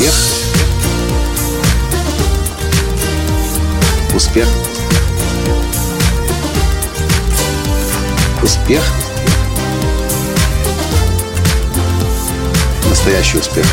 [0.00, 0.14] Успех.
[4.14, 4.48] Успех.
[8.42, 8.82] Успех.
[12.88, 13.66] Настоящий успех.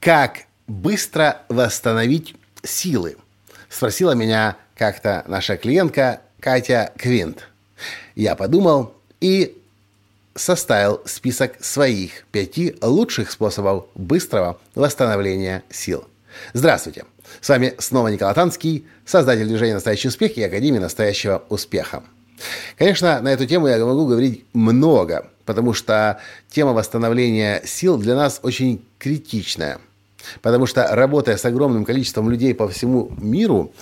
[0.00, 2.34] Как быстро восстановить
[2.64, 3.16] силы?
[3.70, 7.46] Спросила меня как-то наша клиентка Катя Квинт.
[8.16, 9.56] Я подумал и
[10.34, 16.06] составил список своих пяти лучших способов быстрого восстановления сил.
[16.52, 17.04] Здравствуйте!
[17.40, 22.02] С вами снова Николай Танский, создатель движения «Настоящий успех» и Академии «Настоящего успеха».
[22.76, 26.20] Конечно, на эту тему я могу говорить много, потому что
[26.50, 29.78] тема восстановления сил для нас очень критичная.
[30.42, 33.72] Потому что работая с огромным количеством людей по всему миру,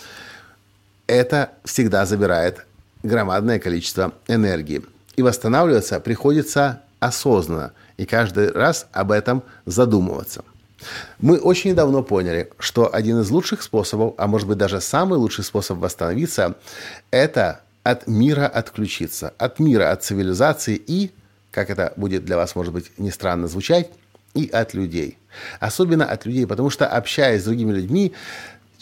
[1.06, 2.66] это всегда забирает
[3.02, 4.82] громадное количество энергии.
[5.16, 10.44] И восстанавливаться приходится осознанно и каждый раз об этом задумываться.
[11.20, 15.44] Мы очень давно поняли, что один из лучших способов, а может быть даже самый лучший
[15.44, 16.56] способ восстановиться,
[17.10, 21.12] это от мира отключиться, от мира, от цивилизации и,
[21.50, 23.90] как это будет для вас, может быть, не странно звучать,
[24.34, 25.18] и от людей.
[25.60, 28.12] Особенно от людей, потому что общаясь с другими людьми,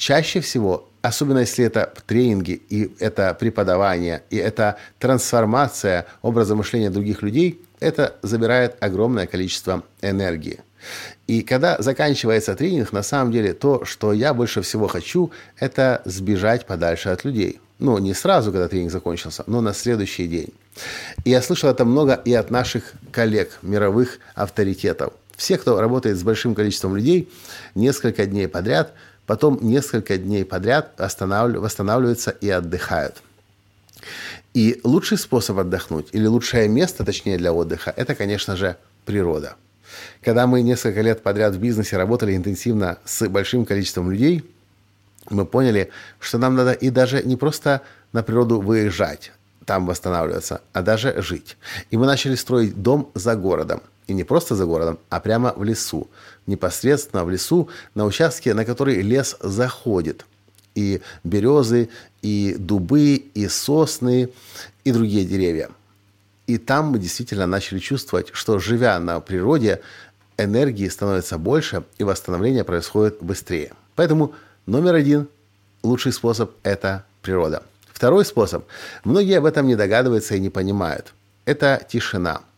[0.00, 7.22] чаще всего особенно если это тренинги, и это преподавание, и это трансформация образа мышления других
[7.22, 10.60] людей, это забирает огромное количество энергии.
[11.26, 16.66] И когда заканчивается тренинг, на самом деле то, что я больше всего хочу, это сбежать
[16.66, 17.60] подальше от людей.
[17.78, 20.52] Ну, не сразу, когда тренинг закончился, но на следующий день.
[21.24, 25.14] И я слышал это много и от наших коллег, мировых авторитетов.
[25.34, 27.30] Все, кто работает с большим количеством людей,
[27.74, 28.92] несколько дней подряд–
[29.30, 33.22] потом несколько дней подряд восстанавливаются и отдыхают.
[34.54, 39.54] И лучший способ отдохнуть, или лучшее место, точнее, для отдыха, это, конечно же, природа.
[40.20, 44.44] Когда мы несколько лет подряд в бизнесе работали интенсивно с большим количеством людей,
[45.30, 47.82] мы поняли, что нам надо и даже не просто
[48.12, 49.30] на природу выезжать,
[49.64, 51.56] там восстанавливаться, а даже жить.
[51.92, 53.80] И мы начали строить дом за городом.
[54.10, 56.08] И не просто за городом, а прямо в лесу.
[56.48, 60.26] Непосредственно в лесу, на участке, на который лес заходит.
[60.74, 61.88] И березы,
[62.20, 64.30] и дубы, и сосны,
[64.82, 65.68] и другие деревья.
[66.48, 69.80] И там мы действительно начали чувствовать, что живя на природе,
[70.38, 73.74] энергии становится больше, и восстановление происходит быстрее.
[73.94, 74.34] Поэтому
[74.66, 75.28] номер один
[75.84, 77.62] лучший способ– это природа.
[77.92, 78.64] Второй способ.
[79.04, 81.14] Многие об этом не догадываются и не понимают.
[81.44, 82.40] Это тишина–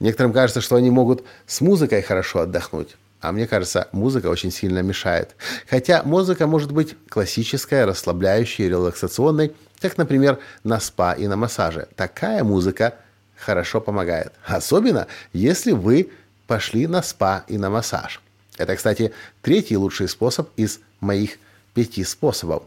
[0.00, 2.96] Некоторым кажется, что они могут с музыкой хорошо отдохнуть.
[3.20, 5.36] А мне кажется, музыка очень сильно мешает.
[5.70, 11.88] Хотя музыка может быть классическая, расслабляющая, релаксационной, как, например, на спа и на массаже.
[11.94, 12.94] Такая музыка
[13.36, 14.32] хорошо помогает.
[14.44, 16.10] Особенно, если вы
[16.46, 18.20] пошли на спа и на массаж.
[18.58, 21.38] Это, кстати, третий лучший способ из моих
[21.74, 22.64] пяти способов.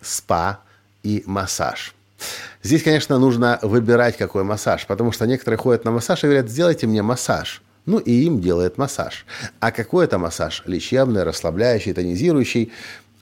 [0.00, 0.60] Спа
[1.02, 1.94] и массаж.
[2.62, 6.86] Здесь, конечно, нужно выбирать, какой массаж, потому что некоторые ходят на массаж и говорят, сделайте
[6.86, 7.62] мне массаж.
[7.86, 9.26] Ну и им делает массаж.
[9.60, 10.62] А какой это массаж?
[10.66, 12.72] Лечебный, расслабляющий, тонизирующий?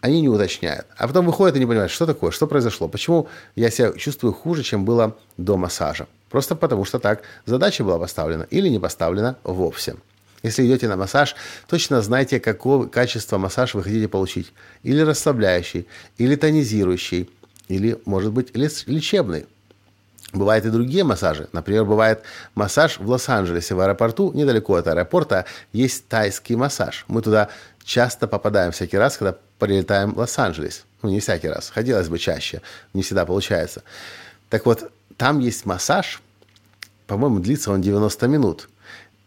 [0.01, 0.87] Они не уточняют.
[0.97, 4.63] А потом выходят и не понимают, что такое, что произошло, почему я себя чувствую хуже,
[4.63, 6.07] чем было до массажа.
[6.29, 9.97] Просто потому что так задача была поставлена или не поставлена вовсе.
[10.43, 11.37] Если идете на массаж,
[11.69, 14.53] точно знайте, какого качества массаж вы хотите получить.
[14.83, 15.87] Или расслабляющий,
[16.19, 17.31] или тонизирующий,
[17.73, 19.47] или, может быть, лечебный.
[20.33, 21.49] Бывают и другие массажи.
[21.53, 22.23] Например, бывает
[22.55, 27.05] массаж в Лос-Анджелесе, в аэропорту, недалеко от аэропорта, есть тайский массаж.
[27.09, 27.49] Мы туда
[27.85, 30.85] часто попадаем всякий раз, когда прилетаем в Лос-Анджелес.
[31.03, 31.71] Ну, не всякий раз.
[31.71, 32.63] Хотелось бы чаще.
[32.95, 33.83] Не всегда получается.
[34.49, 36.23] Так вот, там есть массаж,
[37.07, 38.69] по-моему, длится он 90 минут.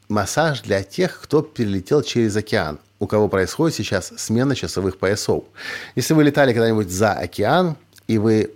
[0.08, 5.44] Массаж для тех, кто перелетел через океан, у кого происходит сейчас смена часовых поясов.
[5.96, 7.76] Если вы летали когда-нибудь за океан,
[8.08, 8.52] и вы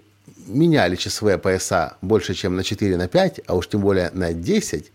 [0.48, 4.92] меняли часовые пояса больше, чем на 4, на 5, а уж тем более на 10,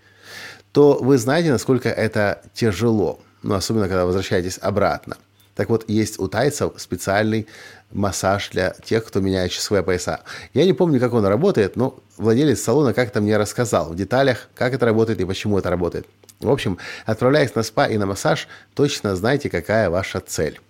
[0.73, 3.21] то вы знаете, насколько это тяжело.
[3.43, 5.17] Ну, особенно, когда возвращаетесь обратно.
[5.55, 7.47] Так вот, есть у тайцев специальный
[7.93, 10.21] массаж для тех, кто меняет часовые пояса.
[10.53, 14.75] Я не помню, как он работает, но владелец салона как-то мне рассказал в деталях, как
[14.75, 16.07] это работает и почему это работает.
[16.41, 20.61] В общем, отправляясь на спа и на массаж, точно знаете, какая ваша цель.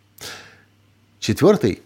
[1.18, 1.80] Четвертый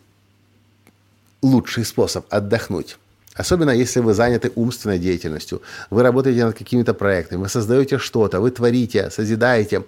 [1.43, 2.99] лучший способ отдохнуть.
[3.35, 8.51] Особенно если вы заняты умственной деятельностью, вы работаете над какими-то проектами, вы создаете что-то, вы
[8.51, 9.85] творите, созидаете.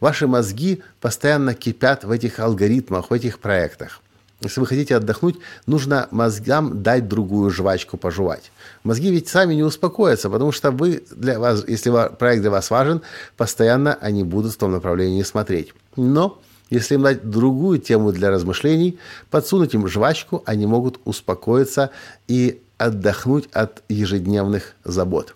[0.00, 4.00] Ваши мозги постоянно кипят в этих алгоритмах, в этих проектах.
[4.40, 5.36] Если вы хотите отдохнуть,
[5.66, 8.50] нужно мозгам дать другую жвачку пожевать.
[8.84, 13.02] Мозги ведь сами не успокоятся, потому что вы для вас, если проект для вас важен,
[13.36, 15.72] постоянно они будут в том направлении смотреть.
[15.96, 18.98] Но если им дать другую тему для размышлений,
[19.30, 21.90] подсунуть им жвачку, они могут успокоиться
[22.26, 25.34] и отдохнуть от ежедневных забот.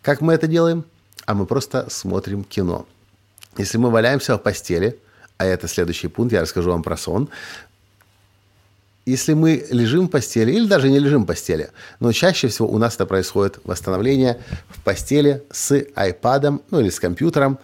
[0.00, 0.84] Как мы это делаем?
[1.26, 2.86] А мы просто смотрим кино.
[3.56, 4.98] Если мы валяемся в постели,
[5.36, 7.28] а это следующий пункт, я расскажу вам про сон,
[9.04, 12.78] если мы лежим в постели, или даже не лежим в постели, но чаще всего у
[12.78, 17.58] нас это происходит восстановление в постели с iPad, ну или с компьютером,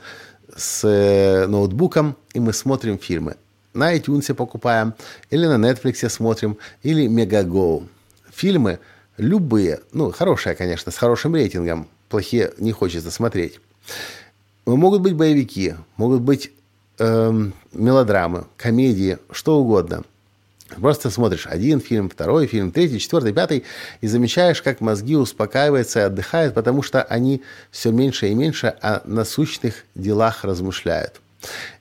[0.58, 3.36] с э, ноутбуком, и мы смотрим фильмы.
[3.74, 4.94] На iTunes покупаем,
[5.30, 7.86] или на Netflix смотрим, или Megago.
[8.30, 8.80] Фильмы
[9.16, 13.60] любые, ну, хорошие, конечно, с хорошим рейтингом, плохие не хочется смотреть.
[14.66, 16.52] Могут быть боевики, могут быть
[16.98, 20.04] эм, мелодрамы, комедии, что угодно–
[20.76, 23.64] Просто смотришь один фильм, второй фильм, третий, четвертый, пятый,
[24.00, 29.00] и замечаешь, как мозги успокаиваются и отдыхают, потому что они все меньше и меньше о
[29.04, 31.20] насущных делах размышляют.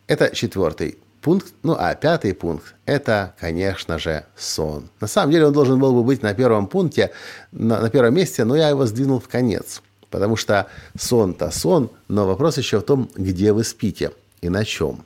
[0.07, 1.53] Это четвертый пункт.
[1.63, 4.89] Ну, а пятый пункт– это, конечно же, сон.
[5.01, 7.11] На самом деле он должен был бы быть на первом пункте,
[7.51, 9.81] на, на первом месте, но я его сдвинул в конец.
[10.09, 10.67] Потому что
[10.97, 15.03] сон-то сон, но вопрос еще в том, где вы спите и на чем.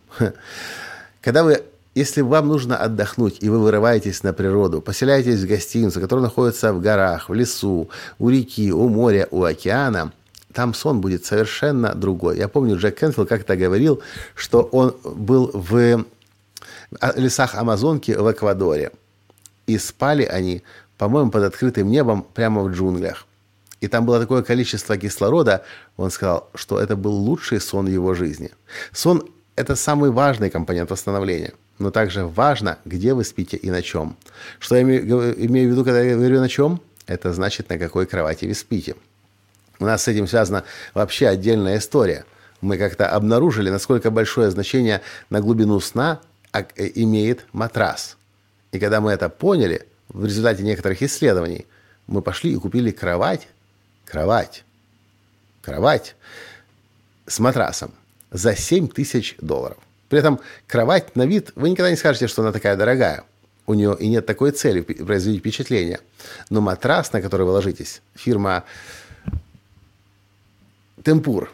[1.21, 1.63] Когда вы
[1.93, 6.81] если вам нужно отдохнуть, и вы вырываетесь на природу, поселяетесь в гостиницу, которая находится в
[6.81, 10.13] горах, в лесу, у реки, у моря, у океана,
[10.53, 12.37] там сон будет совершенно другой.
[12.37, 14.01] Я помню, Джек Кенфилд как-то говорил,
[14.35, 16.05] что он был в
[17.15, 18.91] лесах Амазонки в Эквадоре.
[19.67, 20.63] И спали они,
[20.97, 23.25] по-моему, под открытым небом прямо в джунглях.
[23.79, 25.63] И там было такое количество кислорода,
[25.97, 28.51] он сказал, что это был лучший сон его жизни.
[28.91, 29.23] Сон–
[29.55, 34.15] это самый важный компонент восстановления но также важно, где вы спите и на чем.
[34.59, 36.79] Что я имею, в виду, когда я говорю на чем?
[37.07, 38.95] Это значит, на какой кровати вы спите.
[39.79, 40.63] У нас с этим связана
[40.93, 42.25] вообще отдельная история.
[42.61, 45.01] Мы как-то обнаружили, насколько большое значение
[45.31, 46.21] на глубину сна
[46.53, 46.63] э,
[46.95, 48.17] имеет матрас.
[48.71, 51.65] И когда мы это поняли, в результате некоторых исследований,
[52.05, 53.47] мы пошли и купили кровать,
[54.05, 54.63] кровать,
[55.61, 56.15] кровать
[57.25, 57.91] с матрасом
[58.29, 59.77] за 7 тысяч долларов.
[60.11, 63.23] При этом кровать на вид, вы никогда не скажете, что она такая дорогая.
[63.65, 66.01] У нее и нет такой цели производить впечатление.
[66.49, 68.65] Но матрас, на который вы ложитесь, фирма
[71.01, 71.49] Темпур,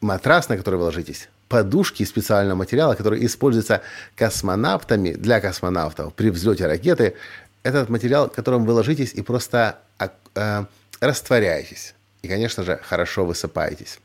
[0.00, 3.80] матрас, на который вы ложитесь, подушки из специального материала, который используется
[4.16, 7.14] космонавтами для космонавтов при взлете ракеты.
[7.62, 10.64] Этот материал, которым вы ложитесь и просто э,
[10.98, 11.94] растворяетесь.
[12.26, 14.00] И, конечно же, хорошо высыпаетесь.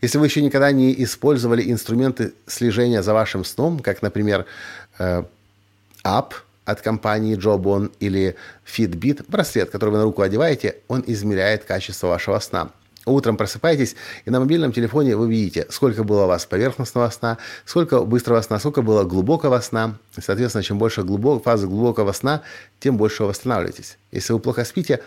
[0.00, 4.46] Если вы еще никогда не использовали инструменты слежения за вашим сном, как, например,
[5.00, 5.24] э,
[6.04, 6.34] App
[6.64, 12.38] от компании Jobon или Fitbit, браслет, который вы на руку одеваете, он измеряет качество вашего
[12.38, 12.70] сна.
[13.04, 13.96] Утром просыпаетесь,
[14.26, 18.60] и на мобильном телефоне вы видите, сколько было у вас поверхностного сна, сколько быстрого сна,
[18.60, 19.96] сколько было глубокого сна.
[20.16, 22.42] Соответственно, чем больше глубок, фазы глубокого сна,
[22.78, 23.98] тем больше вы восстанавливаетесь.
[24.12, 25.00] Если вы плохо спите,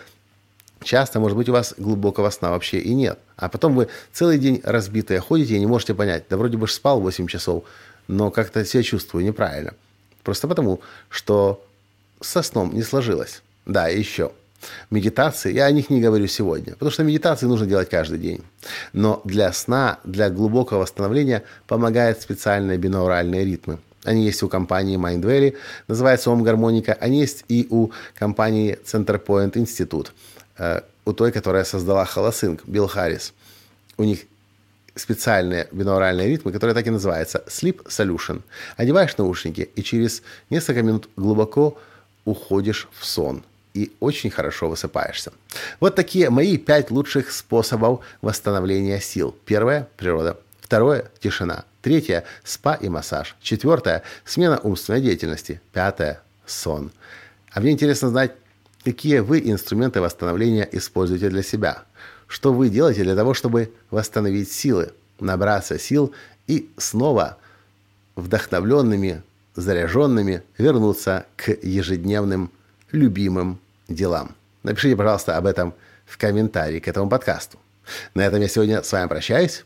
[0.82, 3.18] Часто, может быть, у вас глубокого сна вообще и нет.
[3.36, 7.00] А потом вы целый день разбитые ходите и не можете понять, да вроде бы спал
[7.00, 7.64] 8 часов,
[8.08, 9.74] но как-то себя чувствую неправильно.
[10.22, 11.64] Просто потому, что
[12.20, 13.42] со сном не сложилось.
[13.66, 14.32] Да, и еще.
[14.90, 18.42] Медитации, я о них не говорю сегодня, потому что медитации нужно делать каждый день.
[18.92, 23.78] Но для сна, для глубокого восстановления помогают специальные бинауральные ритмы.
[24.04, 25.56] Они есть у компании Mindvalley,
[25.88, 26.94] называется Ом Гармоника.
[26.94, 30.08] Они есть и у компании Centerpoint Institute.
[30.60, 33.32] Э, у той, которая создала Холосинг, Билл Харрис.
[33.96, 34.26] У них
[34.94, 38.42] специальные бинауральные ритмы, которые так и называются Sleep Solution.
[38.76, 41.78] Одеваешь наушники и через несколько минут глубоко
[42.26, 45.32] уходишь в сон и очень хорошо высыпаешься.
[45.80, 49.34] Вот такие мои пять лучших способов восстановления сил.
[49.46, 50.36] Первое– природа.
[50.60, 51.64] Второе– тишина.
[51.80, 53.34] Третье– спа и массаж.
[53.40, 55.62] Четвертое– смена умственной деятельности.
[55.72, 56.92] Пятое– сон.
[57.52, 58.32] А мне интересно знать,
[58.84, 61.82] Какие вы инструменты восстановления используете для себя?
[62.26, 66.14] Что вы делаете для того, чтобы восстановить силы, набраться сил
[66.46, 67.36] и снова
[68.16, 69.22] вдохновленными,
[69.54, 72.50] заряженными вернуться к ежедневным
[72.90, 73.58] любимым
[73.88, 74.34] делам?
[74.62, 75.74] Напишите, пожалуйста, об этом
[76.06, 77.58] в комментарии к этому подкасту.
[78.14, 79.64] На этом я сегодня с вами прощаюсь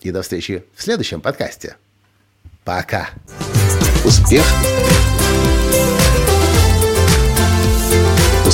[0.00, 1.76] и до встречи в следующем подкасте.
[2.64, 3.10] Пока.
[4.04, 4.44] Успех!